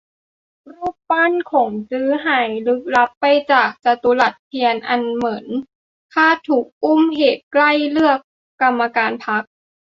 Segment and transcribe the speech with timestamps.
[0.71, 5.47] รูปปั้นขงจื้อ หายลึกลับไปจากจตุรัสเทียนอันเหมิน
[6.13, 8.19] คาดถูก "อุ้ม" เหตุใกล้เลือก
[8.61, 9.43] กรรมการพรรค